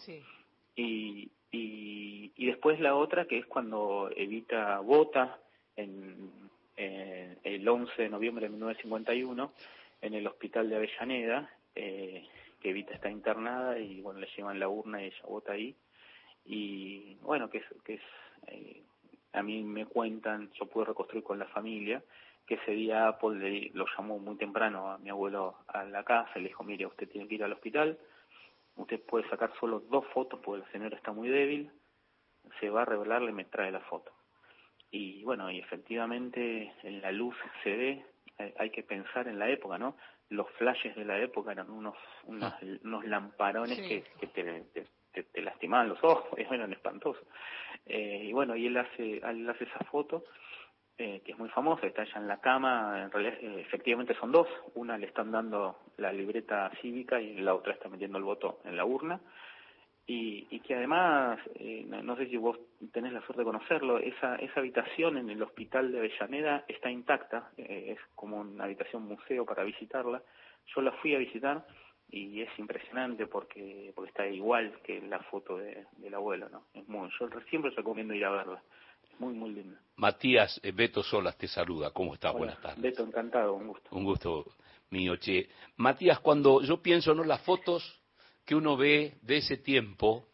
Y, 0.75 1.29
y, 1.51 2.31
y 2.35 2.45
después 2.47 2.79
la 2.79 2.95
otra 2.95 3.25
que 3.25 3.37
es 3.37 3.45
cuando 3.45 4.09
Evita 4.15 4.79
vota 4.79 5.39
en, 5.75 6.31
el 6.75 7.67
11 7.67 8.01
de 8.01 8.09
noviembre 8.09 8.45
de 8.45 8.49
1951 8.49 9.53
en 10.01 10.13
el 10.13 10.25
hospital 10.25 10.69
de 10.69 10.77
Avellaneda, 10.77 11.49
eh, 11.75 12.25
que 12.59 12.69
Evita 12.69 12.93
está 12.93 13.11
internada 13.11 13.77
y 13.77 14.01
bueno, 14.01 14.19
le 14.19 14.27
llevan 14.35 14.59
la 14.59 14.69
urna 14.69 15.03
y 15.03 15.07
ella 15.07 15.25
vota 15.27 15.51
ahí 15.51 15.75
y 16.49 17.15
bueno, 17.21 17.47
que 17.47 17.59
es, 17.59 17.65
que 17.85 17.93
es 17.93 18.01
eh, 18.47 18.81
a 19.33 19.43
mí 19.43 19.63
me 19.63 19.85
cuentan, 19.85 20.49
yo 20.53 20.65
pude 20.65 20.85
reconstruir 20.85 21.23
con 21.23 21.37
la 21.37 21.45
familia, 21.45 22.01
que 22.47 22.55
ese 22.55 22.71
día 22.71 23.07
Apple 23.07 23.69
lo 23.75 23.85
llamó 23.95 24.17
muy 24.17 24.35
temprano 24.35 24.91
a 24.91 24.97
mi 24.97 25.11
abuelo 25.11 25.57
a 25.67 25.83
la 25.83 26.03
casa 26.03 26.31
y 26.35 26.41
le 26.41 26.47
dijo, 26.47 26.63
mire, 26.63 26.87
usted 26.87 27.07
tiene 27.07 27.27
que 27.27 27.35
ir 27.35 27.43
al 27.43 27.53
hospital, 27.53 27.99
usted 28.75 28.99
puede 28.99 29.29
sacar 29.29 29.53
solo 29.59 29.81
dos 29.91 30.05
fotos 30.07 30.39
porque 30.43 30.63
la 30.65 30.71
señora 30.71 30.97
está 30.97 31.11
muy 31.11 31.29
débil, 31.29 31.69
se 32.59 32.71
va 32.71 32.81
a 32.81 32.85
revelarle 32.85 33.29
y 33.29 33.35
me 33.35 33.45
trae 33.45 33.71
la 33.71 33.81
foto. 33.81 34.11
Y 34.89 35.23
bueno, 35.23 35.51
y 35.51 35.59
efectivamente 35.59 36.73
en 36.81 36.99
la 36.99 37.11
luz 37.11 37.35
se 37.63 37.77
ve, 37.77 38.05
hay 38.57 38.71
que 38.71 38.81
pensar 38.81 39.27
en 39.27 39.37
la 39.37 39.47
época, 39.51 39.77
¿no? 39.77 39.95
Los 40.29 40.49
flashes 40.53 40.95
de 40.95 41.05
la 41.05 41.19
época 41.19 41.51
eran 41.51 41.69
unos, 41.69 41.95
unos, 42.23 42.51
ah. 42.51 42.59
unos 42.83 43.05
lamparones 43.05 43.77
que, 43.77 44.03
que 44.19 44.27
te, 44.27 44.43
te, 44.73 44.87
lastimaban 45.35 45.89
los 45.89 46.03
ojos, 46.03 46.27
eran 46.37 46.71
espantosos. 46.73 47.25
Eh, 47.85 48.25
y 48.25 48.33
bueno, 48.33 48.55
y 48.55 48.67
él 48.67 48.77
hace, 48.77 49.17
él 49.17 49.49
hace 49.49 49.63
esa 49.65 49.83
foto, 49.85 50.23
eh, 51.01 51.21
que 51.23 51.31
es 51.31 51.39
muy 51.39 51.47
famosa, 51.47 51.87
está 51.87 52.03
ella 52.03 52.17
en 52.17 52.27
la 52.27 52.41
cama, 52.41 53.03
en 53.03 53.09
realidad 53.09 53.37
eh, 53.41 53.61
efectivamente 53.61 54.13
son 54.15 54.33
dos, 54.33 54.49
una 54.75 54.97
le 54.97 55.07
están 55.07 55.31
dando 55.31 55.79
la 55.95 56.11
libreta 56.11 56.69
cívica 56.81 57.21
y 57.21 57.37
la 57.37 57.55
otra 57.55 57.71
está 57.71 57.87
metiendo 57.87 58.17
el 58.17 58.25
voto 58.25 58.59
en 58.65 58.75
la 58.75 58.83
urna, 58.83 59.21
y, 60.05 60.45
y 60.49 60.59
que 60.59 60.75
además, 60.75 61.39
eh, 61.55 61.85
no 61.87 62.17
sé 62.17 62.27
si 62.27 62.35
vos 62.35 62.59
tenés 62.91 63.13
la 63.13 63.21
suerte 63.21 63.43
de 63.43 63.45
conocerlo, 63.45 63.97
esa, 63.97 64.35
esa 64.35 64.59
habitación 64.59 65.17
en 65.17 65.29
el 65.29 65.41
hospital 65.41 65.89
de 65.93 65.99
Avellaneda 65.99 66.65
está 66.67 66.91
intacta, 66.91 67.49
es 67.55 67.99
como 68.13 68.41
una 68.41 68.65
habitación 68.65 69.03
museo 69.03 69.45
para 69.45 69.63
visitarla, 69.63 70.21
yo 70.75 70.81
la 70.81 70.91
fui 70.91 71.15
a 71.15 71.19
visitar, 71.19 71.65
y 72.11 72.41
es 72.41 72.49
impresionante 72.57 73.27
porque 73.27 73.91
porque 73.95 74.09
está 74.09 74.27
igual 74.27 74.79
que 74.83 75.01
la 75.01 75.19
foto 75.23 75.57
de, 75.57 75.85
del 75.97 76.13
abuelo, 76.13 76.49
¿no? 76.49 76.65
Es 76.73 76.87
muy, 76.87 77.09
yo 77.19 77.29
siempre 77.49 77.71
recomiendo 77.71 78.13
ir 78.13 78.25
a 78.25 78.31
verla. 78.31 78.63
Es 79.11 79.19
muy, 79.19 79.33
muy 79.33 79.51
linda. 79.51 79.79
Matías, 79.95 80.59
eh, 80.63 80.71
Beto 80.71 81.03
Solas 81.03 81.37
te 81.37 81.47
saluda. 81.47 81.91
¿Cómo 81.91 82.13
estás? 82.13 82.33
Buenas 82.33 82.59
tardes. 82.61 82.81
Beto, 82.81 83.03
encantado, 83.03 83.53
un 83.53 83.67
gusto. 83.67 83.89
Un 83.91 84.03
gusto 84.03 84.45
mío, 84.89 85.15
che. 85.17 85.49
Matías, 85.77 86.19
cuando 86.19 86.61
yo 86.61 86.81
pienso, 86.81 87.13
¿no? 87.13 87.23
Las 87.23 87.41
fotos 87.41 87.99
que 88.45 88.55
uno 88.55 88.75
ve 88.75 89.17
de 89.21 89.37
ese 89.37 89.57
tiempo, 89.57 90.27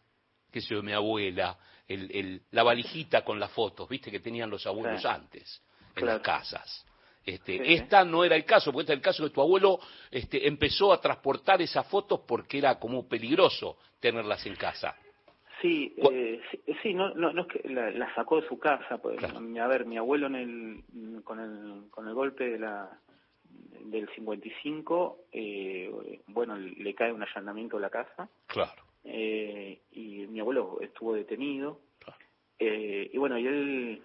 que 0.50 0.60
yo, 0.60 0.82
mi 0.82 0.92
abuela, 0.92 1.58
el, 1.86 2.10
el, 2.10 2.42
la 2.50 2.62
valijita 2.62 3.24
con 3.24 3.38
las 3.38 3.50
fotos, 3.52 3.88
viste, 3.88 4.10
que 4.10 4.20
tenían 4.20 4.48
los 4.48 4.66
abuelos 4.66 5.04
antes, 5.04 5.62
en 5.94 6.06
las 6.06 6.20
casas. 6.20 6.86
Este, 7.26 7.74
Esta 7.74 8.04
no 8.04 8.24
era 8.24 8.36
el 8.36 8.44
caso, 8.44 8.72
porque 8.72 8.82
este 8.82 8.92
es 8.92 8.98
el 8.98 9.02
caso 9.02 9.24
que 9.24 9.30
tu 9.30 9.40
abuelo 9.40 9.80
este, 10.10 10.46
empezó 10.46 10.92
a 10.92 11.00
transportar 11.00 11.60
esas 11.60 11.86
fotos 11.88 12.20
porque 12.26 12.58
era 12.58 12.78
como 12.78 13.08
peligroso 13.08 13.76
tenerlas 14.00 14.46
en 14.46 14.54
casa. 14.54 14.94
Sí, 15.60 15.94
eh, 16.12 16.40
sí, 16.82 16.94
no, 16.94 17.14
no, 17.14 17.32
no, 17.32 17.42
es 17.42 17.48
que 17.48 17.68
la, 17.68 18.14
sacó 18.14 18.40
de 18.40 18.46
su 18.46 18.58
casa. 18.58 18.98
Pues, 18.98 19.18
A 19.24 19.66
ver, 19.66 19.86
mi 19.86 19.96
abuelo 19.96 20.28
en 20.28 20.34
el, 20.36 21.24
con, 21.24 21.40
el, 21.40 21.90
con 21.90 22.06
el 22.06 22.14
golpe 22.14 22.48
de 22.50 22.58
la, 22.60 23.00
del 23.84 24.08
55, 24.14 25.18
eh, 25.32 26.20
bueno, 26.28 26.56
le 26.56 26.94
cae 26.94 27.12
un 27.12 27.22
allanamiento 27.22 27.78
a 27.78 27.80
la 27.80 27.90
casa. 27.90 28.28
Claro. 28.46 28.82
Eh, 29.04 29.80
y 29.92 30.26
mi 30.26 30.40
abuelo 30.40 30.78
estuvo 30.80 31.14
detenido. 31.14 31.80
Eh, 32.58 33.10
y 33.12 33.18
bueno, 33.18 33.38
y 33.38 33.46
él, 33.46 34.02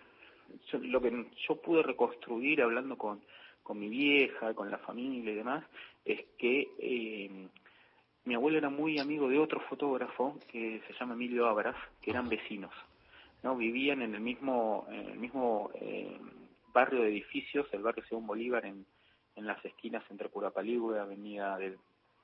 lo 0.73 1.01
que 1.01 1.25
yo 1.47 1.55
pude 1.55 1.83
reconstruir 1.83 2.61
hablando 2.61 2.97
con, 2.97 3.21
con 3.63 3.79
mi 3.79 3.89
vieja, 3.89 4.53
con 4.53 4.71
la 4.71 4.77
familia 4.79 5.31
y 5.31 5.35
demás, 5.35 5.63
es 6.05 6.21
que 6.37 6.69
eh, 6.79 7.47
mi 8.25 8.35
abuelo 8.35 8.57
era 8.57 8.69
muy 8.69 8.99
amigo 8.99 9.27
de 9.29 9.39
otro 9.39 9.59
fotógrafo 9.61 10.37
que 10.51 10.81
se 10.87 10.93
llama 10.93 11.13
Emilio 11.13 11.47
Abras, 11.47 11.75
que 12.01 12.11
eran 12.11 12.29
vecinos, 12.29 12.73
¿no? 13.43 13.55
Vivían 13.55 14.01
en 14.01 14.15
el 14.15 14.21
mismo, 14.21 14.85
en 14.89 15.09
el 15.09 15.19
mismo 15.19 15.71
eh, 15.75 16.17
barrio 16.73 17.01
de 17.01 17.09
edificios, 17.09 17.67
el 17.71 17.81
barrio 17.81 18.03
Según 18.07 18.27
Bolívar, 18.27 18.65
en, 18.65 18.85
en 19.35 19.45
las 19.45 19.63
esquinas 19.65 20.03
entre 20.09 20.29
Curapalígua 20.29 20.97
y 20.97 20.99
Avenida 20.99 21.57
del 21.57 21.77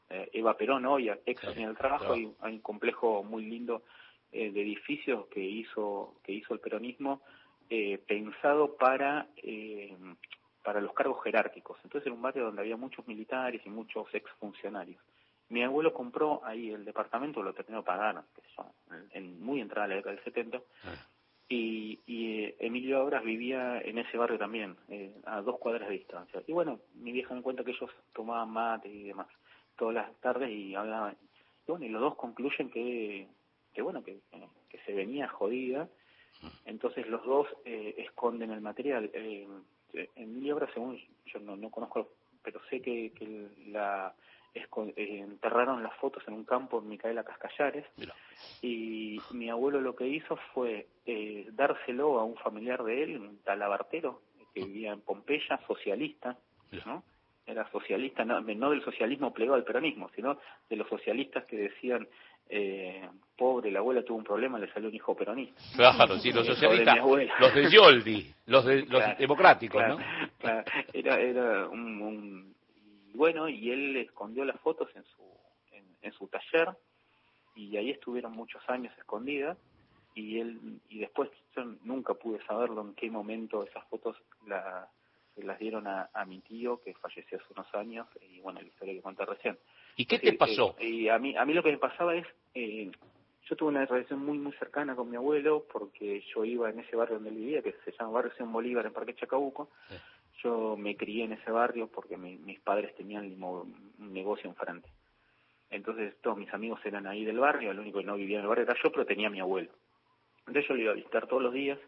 eh, 0.10 0.30
Eva 0.34 0.56
Perón, 0.56 0.86
hoy 0.86 1.10
ex 1.26 1.44
Avenida 1.44 1.68
del 1.68 1.78
Trabajo, 1.78 2.14
hay, 2.14 2.32
hay, 2.42 2.54
un 2.54 2.62
complejo 2.62 3.24
muy 3.24 3.46
lindo 3.46 3.84
eh, 4.32 4.52
de 4.52 4.62
edificios 4.62 5.28
que 5.28 5.44
hizo, 5.44 6.16
que 6.24 6.34
hizo 6.34 6.54
el 6.54 6.60
peronismo, 6.60 7.22
eh, 7.70 7.98
pensado 8.08 8.76
para 8.76 9.28
eh, 9.38 9.96
para 10.68 10.82
los 10.82 10.92
cargos 10.92 11.24
jerárquicos. 11.24 11.78
Entonces 11.84 12.08
era 12.08 12.16
un 12.16 12.22
barrio 12.22 12.44
donde 12.44 12.62
había 12.62 12.76
muchos 12.76 13.08
militares 13.08 13.62
y 13.66 13.70
muchos 13.70 14.14
exfuncionarios. 14.14 15.02
Mi 15.48 15.64
abuelo 15.64 15.94
compró 15.94 16.42
ahí 16.44 16.72
el 16.72 16.84
departamento, 16.84 17.42
lo 17.42 17.54
terminó 17.54 17.86
pagando, 17.86 18.26
en, 19.12 19.42
muy 19.42 19.62
entrada 19.62 19.86
a 19.86 19.88
la 19.88 19.96
década 19.96 20.16
del 20.16 20.24
70, 20.26 20.58
ah. 20.58 21.08
y, 21.48 22.02
y 22.06 22.54
Emilio 22.60 23.02
Obras 23.02 23.24
vivía 23.24 23.80
en 23.80 23.98
ese 23.98 24.18
barrio 24.18 24.38
también, 24.38 24.76
eh, 24.90 25.16
a 25.26 25.42
dos 25.42 25.58
cuadras 25.58 25.88
de 25.88 25.96
distancia. 25.96 26.44
Y 26.46 26.52
bueno, 26.52 26.82
mi 26.96 27.14
vieja 27.14 27.34
me 27.34 27.42
cuenta 27.42 27.64
que 27.64 27.72
ellos 27.72 27.90
tomaban 28.14 28.50
mate 28.50 28.90
y 28.90 29.04
demás 29.04 29.28
todas 29.78 29.96
las 29.96 30.14
tardes 30.20 30.50
y 30.50 30.76
hablaban. 30.76 31.16
Y 31.66 31.72
bueno, 31.72 31.86
y 31.86 31.90
los 31.90 32.02
dos 32.02 32.16
concluyen 32.16 32.70
que, 32.70 33.26
que 33.74 33.82
bueno, 33.82 34.04
que, 34.04 34.20
que 34.68 34.80
se 34.80 34.94
venía 34.94 35.30
jodida, 35.30 35.88
entonces 36.66 37.08
los 37.08 37.24
dos 37.26 37.48
eh, 37.66 37.96
esconden 37.98 38.52
el 38.52 38.62
material. 38.62 39.10
Eh, 39.14 39.48
Emilio 40.16 40.56
Obras, 40.56 40.72
según 40.74 41.00
yo 41.26 41.40
no, 41.40 41.56
no 41.56 41.70
conozco, 41.70 42.10
pero 42.44 42.60
sé 42.70 42.82
que, 42.82 43.12
que 43.12 43.48
la 43.68 44.14
eh, 44.96 45.20
enterraron 45.20 45.84
las 45.84 45.94
fotos 45.98 46.24
en 46.28 46.34
un 46.34 46.44
campo 46.44 46.80
en 46.80 46.90
Micaela 46.90 47.24
Cascallares 47.24 47.86
y 48.62 49.20
mi 49.32 49.50
abuelo 49.50 49.82
lo 49.82 49.96
que 49.96 50.08
hizo 50.08 50.38
fue 50.54 50.88
eh, 51.06 51.48
dárselo 51.52 52.20
a 52.20 52.24
un 52.24 52.36
familiar 52.38 52.84
de 52.84 53.04
él, 53.04 53.18
un 53.18 53.38
talabartero 53.44 54.22
que 54.54 54.64
vivía 54.64 54.94
en 54.94 55.02
Pompeya, 55.02 55.60
socialista, 55.68 56.38
¿no? 56.86 57.04
Era 57.46 57.70
socialista, 57.72 58.26
no, 58.26 58.42
del 58.42 58.84
socialismo 58.84 59.34
plegado 59.34 59.56
al 59.56 59.64
peronismo, 59.64 60.10
sino 60.16 60.40
de 60.70 60.76
los 60.76 60.90
socialistas 60.90 61.46
que 61.46 61.58
decían 61.58 62.08
eh, 62.50 63.08
pobre, 63.58 63.72
la 63.72 63.80
abuela 63.80 64.04
tuvo 64.04 64.18
un 64.18 64.24
problema, 64.24 64.60
le 64.60 64.72
salió 64.72 64.90
un 64.90 64.96
hijo 64.96 65.16
peronista. 65.16 65.60
Claro, 65.76 66.18
sí, 66.20 66.32
los 66.32 66.46
socialistas, 66.46 66.98
los 67.40 67.56
de 67.56 67.70
Yoldi, 67.70 68.34
los, 68.46 68.66
de, 68.66 68.86
los 68.86 69.18
democráticos, 69.18 69.84
¿no? 69.88 69.98
era, 70.94 71.20
era 71.20 71.68
un 71.68 72.56
bueno, 73.14 73.50
y 73.50 73.72
él 73.72 73.98
escondió 73.98 74.46
las 74.46 74.60
fotos 74.60 74.90
en 74.96 75.04
su, 75.04 75.24
en, 76.04 76.12
su 76.14 76.28
taller 76.28 76.70
y 77.56 77.76
ahí 77.76 77.90
estuvieron 77.90 78.34
muchos 78.34 78.62
años 78.70 78.96
escondidas 79.00 79.58
y 80.14 80.40
él 80.40 80.80
y 80.90 81.00
después 81.00 81.32
yo 81.56 81.64
nunca 81.84 82.14
pude 82.14 82.46
saberlo 82.46 82.82
en 82.82 82.94
qué 82.94 83.10
momento 83.10 83.64
esas 83.64 83.84
fotos 83.86 84.16
la, 84.46 84.88
las 85.38 85.58
dieron 85.58 85.88
a, 85.88 86.10
mi 86.28 86.40
tío 86.42 86.80
que 86.84 86.94
falleció 86.94 87.40
hace 87.40 87.54
unos 87.54 87.74
años 87.74 88.08
y 88.22 88.40
bueno 88.40 88.62
la 88.62 88.68
historia 88.68 88.94
que 88.94 89.02
conté 89.02 89.26
recién 89.26 89.58
y 89.96 90.06
qué 90.06 90.20
te 90.20 90.34
pasó 90.34 90.76
eh, 90.80 90.88
y 90.88 91.10
a 91.10 91.18
mí 91.18 91.36
a 91.36 91.44
mí 91.44 91.54
lo 91.54 91.64
que 91.64 91.72
me 91.72 91.78
pasaba 91.80 92.16
es 92.16 92.26
eh, 92.54 92.92
yo 93.50 93.56
tuve 93.56 93.70
una 93.70 93.86
relación 93.86 94.26
muy 94.26 94.38
muy 94.38 94.54
cercana 94.54 94.96
con 94.96 95.10
mi 95.10 95.16
abuelo 95.16 95.66
porque 95.72 96.24
yo 96.34 96.44
iba 96.46 96.70
en 96.70 96.80
ese 96.80 96.96
barrio 96.96 97.16
donde 97.16 97.30
él 97.30 97.38
vivía 97.38 97.62
que 97.62 97.76
se 97.86 97.92
llama 97.92 98.12
barrio 98.12 98.34
San 98.38 98.52
Bolívar 98.52 98.86
en 98.86 98.94
Parque 98.94 99.16
Chacabuco 99.16 99.70
yo 100.44 100.76
me 100.78 100.96
crié 100.96 101.26
en 101.26 101.34
ese 101.34 101.52
barrio 101.52 101.88
porque 101.88 102.18
mis 102.18 102.60
padres 102.60 102.96
tenían 102.96 103.42
un 103.42 104.14
negocio 104.14 104.50
enfrente. 104.50 104.90
Entonces 105.70 106.16
todos 106.22 106.38
mis 106.38 106.54
amigos 106.54 106.80
eran 106.86 107.08
ahí 107.08 107.26
del 107.26 107.40
barrio, 107.40 107.72
el 107.72 107.80
único 107.80 108.00
que 108.00 108.06
no 108.06 108.16
vivía 108.16 108.38
en 108.38 108.44
el 108.44 108.48
barrio 108.48 108.64
era 108.64 108.76
yo, 108.82 108.92
pero 108.92 109.06
tenía 109.06 109.30
mi 109.30 109.40
abuelo. 109.40 109.72
Entonces 110.40 110.68
yo 110.68 110.76
lo 110.76 110.82
iba 110.82 110.92
a 110.92 110.96
visitar 110.96 111.28
todos 111.28 111.44
los 111.44 111.54
días. 111.54 111.80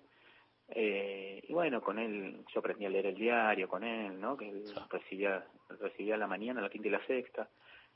Eh, 0.72 1.44
y 1.48 1.54
bueno, 1.54 1.82
con 1.82 1.98
él, 1.98 2.44
yo 2.54 2.60
aprendí 2.60 2.86
a 2.86 2.90
leer 2.90 3.08
el 3.08 3.16
diario 3.16 3.68
con 3.68 3.84
él, 3.84 4.20
¿no? 4.20 4.38
Que 4.38 4.50
él 4.50 4.64
recibía, 4.90 5.44
recibía 5.80 6.18
la 6.18 6.28
mañana, 6.28 6.62
la 6.62 6.70
quinta 6.70 6.90
y 6.90 6.92
la 6.92 7.06
sexta. 7.06 7.50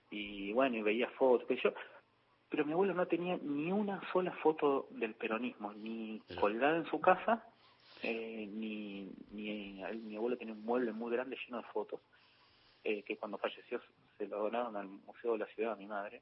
Y 0.10 0.54
bueno, 0.54 0.78
y 0.78 0.82
veía 0.82 1.10
fotos, 1.10 1.48
que 1.48 1.58
yo, 1.58 1.74
pero 2.54 2.66
mi 2.66 2.74
abuelo 2.74 2.94
no 2.94 3.08
tenía 3.08 3.36
ni 3.42 3.72
una 3.72 4.00
sola 4.12 4.32
foto 4.44 4.86
del 4.92 5.16
peronismo, 5.16 5.74
ni 5.74 6.22
colgada 6.40 6.78
en 6.78 6.86
su 6.86 7.02
casa, 7.02 7.44
eh, 8.04 8.48
ni, 8.48 9.12
ni 9.32 9.82
mi 10.04 10.16
abuelo 10.16 10.38
tenía 10.38 10.54
un 10.54 10.64
mueble 10.64 10.92
muy 10.92 11.12
grande 11.12 11.36
lleno 11.44 11.58
de 11.58 11.68
fotos, 11.70 12.00
eh, 12.84 13.02
que 13.02 13.18
cuando 13.18 13.40
falleció 13.40 13.82
se 14.20 14.28
lo 14.28 14.38
donaron 14.38 14.78
al 14.78 14.86
Museo 14.86 15.32
de 15.34 15.40
la 15.40 15.48
Ciudad 15.48 15.72
a 15.72 15.76
mi 15.76 15.88
madre, 15.88 16.22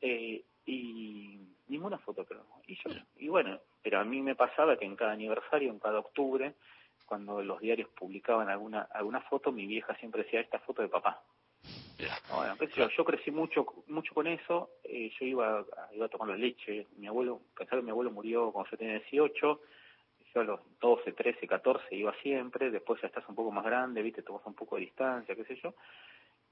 eh, 0.00 0.42
y 0.64 1.40
ninguna 1.68 1.98
foto, 1.98 2.24
pero 2.24 2.46
y 2.66 2.76
yo, 2.76 2.98
y 3.18 3.28
bueno, 3.28 3.60
pero 3.82 4.00
a 4.00 4.04
mí 4.04 4.22
me 4.22 4.34
pasaba 4.34 4.78
que 4.78 4.86
en 4.86 4.96
cada 4.96 5.12
aniversario, 5.12 5.70
en 5.70 5.78
cada 5.78 5.98
octubre, 5.98 6.54
cuando 7.04 7.42
los 7.42 7.60
diarios 7.60 7.90
publicaban 7.90 8.48
alguna 8.48 8.88
alguna 8.92 9.20
foto, 9.20 9.52
mi 9.52 9.66
vieja 9.66 9.94
siempre 9.96 10.22
decía 10.22 10.40
esta 10.40 10.58
foto 10.60 10.80
de 10.80 10.88
papá. 10.88 11.22
Bueno, 12.34 12.56
yo, 12.76 12.88
yo, 12.88 13.04
crecí 13.04 13.30
mucho 13.30 13.66
mucho 13.86 14.12
con 14.14 14.26
eso, 14.26 14.70
eh, 14.84 15.10
yo 15.18 15.26
iba 15.26 15.64
iba 15.92 16.06
a 16.06 16.08
tomar 16.08 16.28
la 16.28 16.36
leche, 16.36 16.86
mi 16.96 17.06
abuelo, 17.06 17.40
pensaba 17.56 17.80
que 17.80 17.84
mi 17.84 17.90
abuelo 17.90 18.10
murió 18.10 18.52
cuando 18.52 18.70
yo 18.70 18.76
tenía 18.76 18.98
18, 18.98 19.60
a 20.40 20.44
los 20.44 20.60
12, 20.80 21.12
13, 21.12 21.46
14 21.46 21.94
iba 21.94 22.14
siempre, 22.22 22.70
después 22.70 23.00
ya 23.00 23.08
estás 23.08 23.28
un 23.28 23.34
poco 23.34 23.50
más 23.50 23.64
grande, 23.64 24.02
viste, 24.02 24.22
tomas 24.22 24.44
un 24.46 24.54
poco 24.54 24.76
de 24.76 24.82
distancia, 24.82 25.34
qué 25.34 25.44
sé 25.44 25.56
yo, 25.56 25.74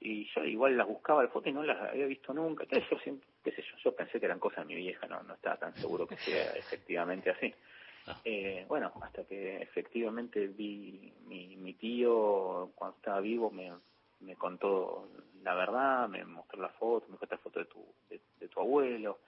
y 0.00 0.26
yo 0.34 0.44
igual 0.44 0.76
las 0.76 0.86
buscaba 0.86 1.20
al 1.20 1.28
foto 1.28 1.48
y 1.48 1.52
no 1.52 1.62
las 1.62 1.90
había 1.90 2.06
visto 2.06 2.32
nunca, 2.32 2.64
sé 2.66 2.82
yo, 2.90 2.98
qué 3.42 3.52
sé 3.52 3.62
yo, 3.62 3.76
yo 3.82 3.94
pensé 3.94 4.18
que 4.18 4.26
eran 4.26 4.38
cosas 4.38 4.66
de 4.66 4.74
mi 4.74 4.80
vieja, 4.80 5.06
no, 5.06 5.22
no 5.22 5.34
estaba 5.34 5.56
tan 5.56 5.74
seguro 5.74 6.06
que 6.06 6.16
sea 6.16 6.52
efectivamente 6.56 7.30
así. 7.30 7.54
Ah. 8.06 8.20
Eh, 8.22 8.66
bueno, 8.68 8.92
hasta 9.00 9.24
que 9.24 9.62
efectivamente 9.62 10.46
vi 10.48 11.12
mi, 11.26 11.56
mi 11.56 11.72
tío 11.72 12.70
cuando 12.74 12.96
estaba 12.96 13.20
vivo 13.20 13.50
me, 13.50 13.72
me 14.20 14.36
contó 14.36 15.08
la 15.44 15.54
verdad, 15.54 16.08
me 16.08 16.24
mostró 16.24 16.60
la 16.60 16.70
foto, 16.70 17.06
me 17.06 17.12
mostró 17.12 17.28
la 17.30 17.38
foto 17.38 17.58
de 17.60 17.66
tu, 17.66 17.84
de, 18.08 18.48
tu 18.48 18.60
abuelo, 18.60 19.20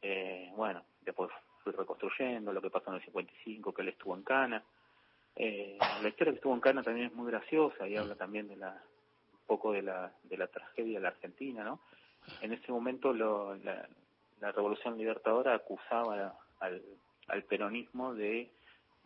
eh, 0.00 0.52
bueno, 0.54 0.82
después 1.00 1.30
fui 1.62 1.72
reconstruyendo 1.72 2.52
lo 2.52 2.62
que 2.62 2.70
pasó 2.70 2.90
en 2.90 2.96
el 2.96 3.04
55, 3.04 3.74
que 3.74 3.82
él 3.82 3.88
estuvo 3.88 4.14
en 4.14 4.22
Cana. 4.22 4.62
Eh, 5.34 5.76
la 6.02 6.08
historia 6.08 6.32
que 6.32 6.36
estuvo 6.36 6.54
en 6.54 6.60
Cana 6.60 6.82
también 6.82 7.08
es 7.08 7.12
muy 7.12 7.30
graciosa 7.30 7.88
y 7.88 7.96
habla 7.96 8.14
también 8.14 8.48
de 8.48 8.56
la 8.56 8.80
un 9.32 9.46
poco 9.46 9.72
de 9.72 9.82
la, 9.82 10.12
de 10.22 10.36
la 10.36 10.46
tragedia 10.46 10.98
de 10.98 11.02
la 11.02 11.08
Argentina, 11.08 11.64
¿no? 11.64 11.80
En 12.40 12.52
ese 12.52 12.72
momento 12.72 13.12
lo, 13.12 13.54
la, 13.56 13.88
la 14.40 14.52
Revolución 14.52 14.96
Libertadora 14.96 15.54
acusaba 15.54 16.36
al, 16.60 16.82
al 17.28 17.42
peronismo 17.44 18.14
de, 18.14 18.50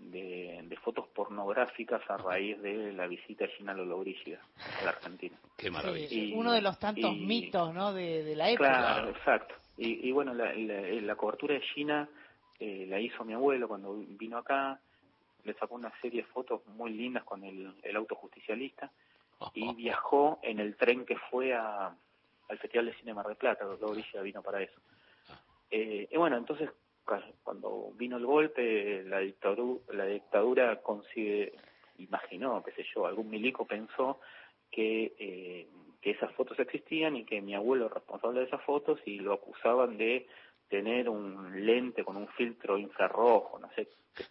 de, 0.00 0.60
de, 0.64 0.76
fotos 0.76 1.06
pornográficas 1.08 2.02
a 2.08 2.16
raíz 2.16 2.60
de 2.62 2.92
la 2.92 3.06
visita 3.06 3.44
de 3.44 3.52
Gina 3.52 3.74
Lollobrigida 3.74 4.40
a 4.80 4.84
la 4.84 4.90
Argentina. 4.90 5.36
Qué 5.56 5.70
maravilla. 5.70 6.36
uno 6.36 6.52
de 6.52 6.62
los 6.62 6.78
tantos 6.78 7.16
mitos, 7.16 7.74
¿no? 7.74 7.92
De, 7.92 8.24
de, 8.24 8.34
la 8.36 8.50
época. 8.50 8.68
Claro, 8.68 9.10
exacto. 9.10 9.54
Y, 9.76 10.08
y 10.08 10.12
bueno, 10.12 10.34
la, 10.34 10.54
la, 10.54 10.80
la 10.82 11.16
cobertura 11.16 11.54
de 11.54 11.60
Gina 11.60 12.08
eh, 12.58 12.86
la 12.88 13.00
hizo 13.00 13.24
mi 13.24 13.32
abuelo 13.32 13.68
cuando 13.68 13.94
vino 13.94 14.36
acá, 14.36 14.78
le 15.44 15.54
sacó 15.54 15.74
una 15.74 15.92
serie 16.00 16.22
de 16.22 16.28
fotos 16.28 16.66
muy 16.66 16.92
lindas 16.92 17.24
con 17.24 17.42
el, 17.44 17.74
el 17.82 17.96
auto 17.96 18.14
justicialista 18.14 18.90
y 19.54 19.74
viajó 19.74 20.38
en 20.42 20.60
el 20.60 20.76
tren 20.76 21.06
que 21.06 21.16
fue 21.30 21.54
a, 21.54 21.86
al 22.48 22.58
Festival 22.58 22.86
de 22.86 22.94
Cine 22.94 23.14
Mar 23.14 23.26
del 23.26 23.36
Plata, 23.36 23.66
Orilla 23.66 24.20
vino 24.22 24.42
para 24.42 24.60
eso. 24.60 24.78
Eh, 25.70 26.08
y 26.10 26.16
bueno, 26.16 26.36
entonces 26.36 26.68
cuando 27.42 27.92
vino 27.94 28.16
el 28.16 28.26
golpe, 28.26 29.02
la 29.04 29.18
dictadura, 29.18 29.80
la 29.92 30.06
dictadura 30.06 30.76
consigue, 30.82 31.54
imaginó, 31.98 32.62
qué 32.62 32.72
sé 32.72 32.84
yo, 32.94 33.06
algún 33.06 33.30
milico 33.30 33.66
pensó 33.66 34.20
que, 34.70 35.12
eh, 35.18 35.68
que 36.00 36.10
esas 36.10 36.32
fotos 36.32 36.58
existían 36.58 37.16
y 37.16 37.24
que 37.24 37.40
mi 37.40 37.54
abuelo 37.54 37.86
era 37.86 37.94
responsable 37.94 38.40
de 38.40 38.46
esas 38.46 38.62
fotos 38.62 39.00
y 39.04 39.18
lo 39.18 39.34
acusaban 39.34 39.98
de 39.98 40.26
tener 40.68 41.08
un 41.08 41.66
lente 41.66 42.04
con 42.04 42.16
un 42.16 42.28
filtro 42.28 42.78
infrarrojo, 42.78 43.58
no 43.58 43.68
sé 43.74 43.88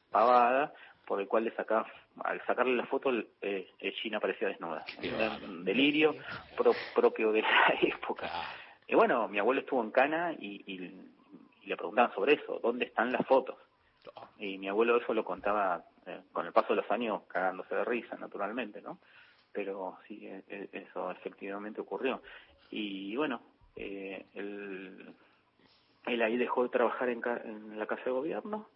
pavada, 0.10 0.74
por 1.06 1.20
el 1.20 1.28
cual 1.28 1.46
le 1.46 1.56
sacaba, 1.56 1.88
al 2.24 2.44
sacarle 2.46 2.76
la 2.76 2.86
foto, 2.86 3.12
eh, 3.42 3.68
China 4.02 4.20
parecía 4.20 4.48
desnuda. 4.48 4.86
Era 5.02 5.38
un 5.44 5.64
delirio 5.64 6.16
propio 6.96 7.32
de 7.32 7.42
la 7.42 7.74
época. 7.82 8.30
Y 8.88 8.96
bueno, 8.96 9.28
mi 9.28 9.40
abuelo 9.40 9.62
estuvo 9.62 9.84
en 9.84 9.92
Cana 9.92 10.34
y, 10.40 10.64
y, 10.66 10.92
le 11.70 11.78
preguntaban 11.78 12.14
sobre 12.14 12.34
eso, 12.34 12.60
¿dónde 12.62 12.86
están 12.86 13.12
las 13.12 13.26
fotos? 13.26 13.56
Y 14.38 14.58
mi 14.58 14.68
abuelo 14.68 14.98
eso 14.98 15.14
lo 15.14 15.24
contaba 15.24 15.84
eh, 16.06 16.22
con 16.32 16.46
el 16.46 16.52
paso 16.52 16.74
de 16.74 16.82
los 16.82 16.92
años 16.92 17.22
cagándose 17.28 17.76
de 17.76 17.86
risa, 17.86 18.16
naturalmente, 18.18 18.82
¿no? 18.82 19.00
Pero 19.52 19.98
sí, 20.08 20.26
e, 20.26 20.44
e, 20.48 20.70
eso 20.72 21.12
efectivamente 21.12 21.82
ocurrió. 21.82 22.22
Y 22.72 23.16
bueno, 23.16 23.42
eh, 23.76 24.26
él, 24.34 25.14
él 26.06 26.22
ahí 26.22 26.38
dejó 26.38 26.64
de 26.64 26.70
trabajar 26.70 27.10
en, 27.10 27.22
en 27.46 27.80
la 27.80 27.86
Casa 27.86 28.06
de 28.06 28.12
Gobierno 28.12 28.68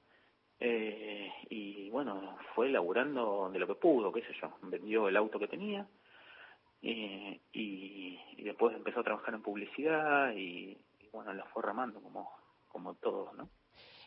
eh, 0.66 1.30
y 1.50 1.90
bueno, 1.90 2.38
fue 2.56 2.70
laburando 2.70 3.50
de 3.52 3.60
lo 3.60 3.68
que 3.68 3.76
pudo, 3.76 4.14
qué 4.14 4.22
sé 4.22 4.34
yo, 4.42 4.54
vendió 4.62 5.10
el 5.10 5.18
auto 5.18 5.38
que 5.38 5.50
tenía 5.50 5.86
eh, 6.82 7.40
y, 7.52 8.18
después 8.44 8.76
empezó 8.76 9.02
a 9.02 9.04
trabajar 9.04 9.34
en 9.34 9.42
publicidad 9.42 10.34
y, 10.34 10.78
y 11.02 11.10
bueno, 11.12 11.34
la 11.34 11.44
fue 11.46 11.64
ramando 11.64 12.02
como, 12.02 12.32
como 12.74 12.96
todos, 12.96 13.34
¿no? 13.36 13.50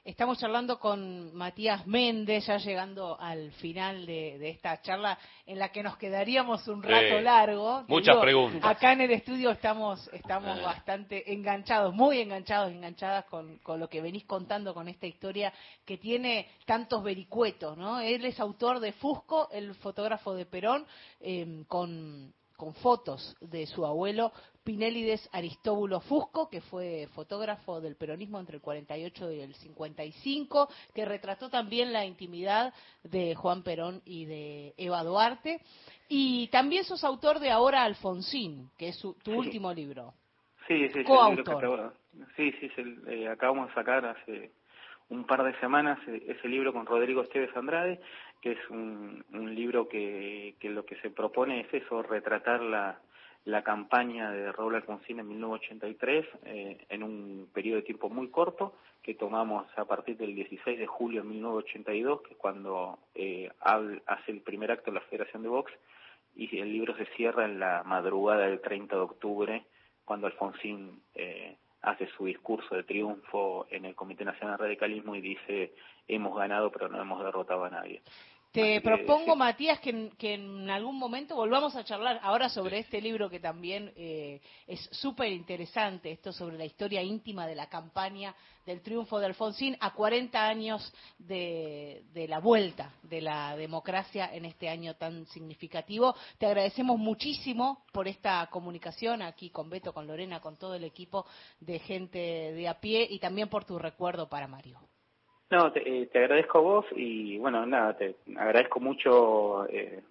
Estamos 0.05 0.39
charlando 0.39 0.79
con 0.79 1.35
Matías 1.35 1.85
Méndez, 1.85 2.47
ya 2.47 2.59
llegando 2.59 3.19
al 3.19 3.51
final 3.53 4.07
de, 4.07 4.51
esta 4.51 4.81
charla 4.81 5.19
en 5.45 5.59
la 5.59 5.73
que 5.73 5.83
nos 5.83 5.97
quedaríamos 5.97 6.69
un 6.69 6.81
rato 6.81 7.21
largo. 7.21 7.85
Muchas 7.89 8.17
preguntas. 8.19 8.61
Acá 8.63 8.93
en 8.93 9.01
el 9.01 9.11
estudio 9.11 9.51
estamos, 9.51 10.09
estamos 10.13 10.63
bastante 10.63 11.33
enganchados, 11.33 11.93
muy 11.93 12.21
enganchados, 12.21 12.71
enganchadas 12.71 13.25
con, 13.25 13.59
lo 13.67 13.89
que 13.89 14.01
venís 14.01 14.25
contando 14.27 14.75
con 14.75 14.87
esta 14.87 15.09
historia 15.09 15.53
que 15.85 15.99
tiene 15.99 16.51
tantos 16.67 17.03
vericuetos, 17.03 17.77
¿no? 17.77 17.99
Él 17.99 18.25
es 18.27 18.39
autor 18.39 18.79
de 18.79 18.93
Fusco, 18.93 19.49
el 19.51 19.75
fotógrafo 19.75 20.35
de 20.35 20.47
Perón, 20.47 20.87
eh, 21.19 21.65
con 21.67 22.33
con 22.57 22.75
fotos 22.75 23.37
de 23.41 23.67
su 23.67 23.85
abuelo 23.85 24.33
Pinélides 24.67 25.31
Aristóbulo 25.33 26.01
Fusco, 26.01 26.51
que 26.51 26.61
fue 26.61 27.07
fotógrafo 27.15 27.81
del 27.81 27.95
peronismo 27.95 28.41
entre 28.41 28.57
el 28.57 28.63
48 28.63 29.31
y 29.31 29.41
el 29.41 29.55
55, 29.55 30.69
que 30.93 31.05
retrató 31.05 31.49
también 31.49 31.93
la 31.93 32.05
intimidad 32.05 32.75
de 33.05 33.37
Juan 33.37 33.63
Perón 33.63 34.03
y 34.05 34.25
de 34.25 34.75
Eva 34.77 35.05
Duarte. 35.05 35.61
Y 36.09 36.49
también 36.49 36.83
sos 36.83 37.05
autor 37.05 37.39
de 37.39 37.51
Ahora 37.51 37.85
Alfonsín, 37.85 38.69
que 38.77 38.89
es 38.89 38.99
tu 39.01 39.15
último 39.33 39.73
libro. 39.73 40.15
Sí, 40.67 40.89
sí, 40.89 41.05
Coautor. 41.05 41.95
sí, 42.35 42.53
sí, 42.59 42.69
eh, 43.07 43.29
acabamos 43.29 43.69
de 43.69 43.75
sacar 43.75 44.05
hace 44.05 44.51
un 45.11 45.25
par 45.27 45.45
de 45.45 45.57
semanas 45.61 45.97
eh, 46.09 46.25
ese 46.27 46.49
libro 46.49 46.73
con 46.73 46.87
Rodrigo 46.87 47.23
Esteves 47.23 47.57
Andrade, 47.57 48.01
que 48.43 48.53
es 48.53 48.71
un, 48.71 49.25
un 49.33 49.55
libro 49.55 49.89
que, 49.89 50.57
que 50.59 50.71
lo 50.71 50.85
que 50.85 50.97
se 50.97 51.11
propone 51.11 51.61
es 51.61 51.73
eso, 51.73 52.03
retratar 52.03 52.61
la, 52.63 52.99
la 53.47 53.63
campaña 53.63 54.33
de 54.33 54.51
Raúl 54.51 54.75
Alfonsín 54.75 55.21
en 55.21 55.29
1983 55.29 56.27
eh, 56.45 56.85
en 56.89 57.03
un 57.05 57.49
periodo 57.55 57.77
de 57.77 57.83
tiempo 57.83 58.11
muy 58.11 58.29
corto 58.29 58.75
que 59.03 59.15
tomamos 59.15 59.67
a 59.77 59.85
partir 59.85 60.17
del 60.17 60.35
16 60.35 60.77
de 60.77 60.87
julio 60.87 61.23
de 61.23 61.29
1982, 61.29 62.23
que 62.23 62.35
es 62.35 62.37
cuando 62.39 62.99
eh, 63.15 63.49
hace 63.61 64.33
el 64.33 64.41
primer 64.41 64.73
acto 64.73 64.91
de 64.91 64.97
la 64.97 65.07
Federación 65.07 65.45
de 65.45 65.49
Vox, 65.49 65.73
y 66.35 66.59
el 66.59 66.73
libro 66.73 66.97
se 66.97 67.07
cierra 67.17 67.45
en 67.45 67.61
la 67.61 67.85
madrugada 67.85 68.49
del 68.49 68.61
30 68.61 68.97
de 68.97 69.03
octubre, 69.03 69.65
cuando 70.05 70.27
Alfonsín 70.27 71.01
eh, 71.15 71.57
hace 71.83 72.09
su 72.17 72.25
discurso 72.25 72.75
de 72.75 72.83
triunfo 72.83 73.69
en 73.71 73.85
el 73.85 73.95
Comité 73.95 74.25
Nacional 74.25 74.57
de 74.57 74.65
Radicalismo 74.65 75.15
y 75.15 75.21
dice, 75.21 75.73
hemos 76.09 76.37
ganado 76.37 76.73
pero 76.73 76.89
no 76.89 77.01
hemos 77.01 77.23
derrotado 77.23 77.65
a 77.65 77.71
nadie. 77.71 78.03
Te 78.53 78.81
propongo, 78.81 79.37
Matías, 79.37 79.79
que 79.81 80.11
en, 80.21 80.71
algún 80.71 80.99
momento 80.99 81.37
volvamos 81.37 81.77
a 81.77 81.85
charlar 81.85 82.19
ahora 82.23 82.49
sobre 82.49 82.79
este 82.79 83.01
libro 83.01 83.29
que 83.29 83.39
también 83.39 83.93
eh, 83.97 84.41
es 84.67 84.81
súper 84.93 85.31
interesante, 85.33 86.11
esto 86.11 86.33
sobre 86.33 86.57
la 86.57 86.65
historia 86.65 87.03
íntima 87.03 87.47
de 87.47 87.55
la 87.55 87.69
campaña 87.69 88.35
del 88.67 88.83
triunfo 88.83 89.21
de 89.21 89.27
Alfonsín 89.27 89.77
a 89.81 89.93
40 89.95 90.49
años 90.49 90.93
de, 91.19 92.03
la 92.29 92.41
vuelta 92.41 92.93
de 93.03 93.21
la 93.21 93.57
democracia 93.57 94.29
en 94.33 94.45
este 94.45 94.69
año 94.69 94.97
tan 94.97 95.27
significativo. 95.27 96.15
Te 96.39 96.47
agradecemos 96.47 96.99
muchísimo 96.99 97.85
por 97.93 98.09
esta 98.09 98.47
comunicación 98.49 99.23
aquí 99.23 99.51
con 99.51 99.71
Beto, 99.71 99.95
con 99.95 100.07
Lorena, 100.07 100.41
con 100.41 100.57
todo 100.57 100.75
el 100.75 100.85
equipo 100.85 101.27
de 101.61 101.79
gente 101.79 102.19
de 102.19 102.69
a 102.69 102.81
pie 102.81 103.07
y 103.09 103.19
también 103.19 103.49
por 103.49 103.65
tu 103.65 103.79
recuerdo 103.79 104.29
para 104.29 104.49
Mario. 104.49 104.81
No, 105.51 105.71
te, 105.73 106.03
eh, 106.03 106.07
te, 106.07 106.19
agradezco 106.19 106.59
a 106.59 106.61
vos 106.61 106.87
y 106.97 107.39
bueno, 107.39 107.65
nada, 107.67 107.97
te 107.97 108.17
agradezco 108.37 108.81
mucho 108.81 109.69
eh, 109.69 110.03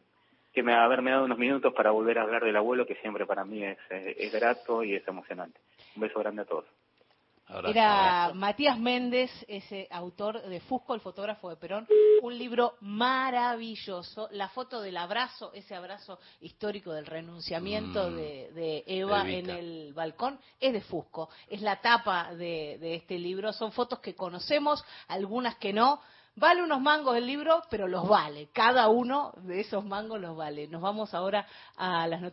que 0.54 0.64
me 0.64 0.74
haberme 0.74 1.12
dado 1.12 1.26
unos 1.26 1.38
minutos 1.38 1.74
para 1.74 1.92
volver 1.92 2.18
a 2.18 2.22
hablar 2.22 2.46
del 2.46 2.56
abuelo, 2.56 2.86
que 2.86 2.96
siempre 2.96 3.26
para 3.26 3.44
mí 3.44 3.64
es, 3.64 3.78
eh, 3.90 4.16
es 4.18 4.32
grato 4.32 4.82
y 4.84 4.96
es 4.96 5.06
emocionante. 5.08 5.60
Un 5.96 6.04
beso 6.04 6.20
grande 6.20 6.44
a 6.44 6.46
todos. 6.46 6.66
Era 7.48 8.32
Matías 8.34 8.80
Méndez, 8.80 9.30
ese 9.48 9.88
autor 9.92 10.42
de 10.42 10.60
Fusco, 10.62 10.96
el 10.96 11.02
fotógrafo 11.02 11.50
de 11.50 11.58
Perón, 11.58 11.88
un 12.24 12.38
libro 12.38 12.76
maravilloso, 12.82 14.28
la 14.32 14.50
foto 14.50 14.82
del 14.82 14.98
abrazo, 14.98 15.52
ese 15.54 15.76
abrazo 15.76 16.20
histórico 16.42 16.92
del 16.92 17.06
renunciamiento 17.06 18.10
mm. 18.10 18.16
de, 18.16 18.84
Eva 18.88 19.30
en 19.30 19.50
el 19.50 19.94
balcón, 19.94 20.40
es 20.60 20.74
de 20.74 20.82
Fusco, 20.82 21.30
es 21.48 21.62
la 21.62 21.82
tapa 21.82 22.34
de, 22.34 22.80
de 22.80 22.96
este 22.96 23.20
libro, 23.20 23.54
son 23.54 23.72
fotos 23.72 24.00
que 24.00 24.16
conocemos, 24.16 24.84
algunas 25.08 25.56
que 25.58 25.72
no, 25.72 26.02
Vale 26.38 26.62
unos 26.62 26.82
mangos 26.82 27.16
el 27.16 27.26
libro, 27.26 27.64
pero 27.70 27.88
los 27.88 28.10
vale. 28.10 28.50
Cada 28.52 28.90
uno 28.90 29.32
de 29.38 29.62
esos 29.62 29.86
mangos 29.86 30.20
los 30.20 30.36
vale. 30.36 30.68
Nos 30.68 30.82
vamos 30.82 31.14
ahora 31.14 31.48
a 31.78 32.06
las 32.08 32.20
noticias. 32.20 32.24